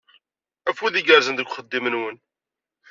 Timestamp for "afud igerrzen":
0.69-1.35